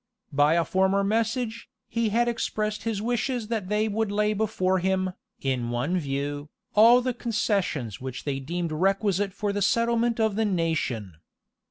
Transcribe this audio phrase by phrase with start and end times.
[0.23, 4.79] [*] By a former message, he had expressed his wishes that they would lay before
[4.79, 10.35] him, in one view, all the concessions which they deemed requisite for the settlement of
[10.35, 11.17] the nation.